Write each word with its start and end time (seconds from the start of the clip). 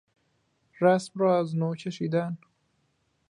رسم 0.79 1.11
را 1.19 1.39
از 1.39 1.55
نو 1.55 1.75
کشیدن 1.75 2.37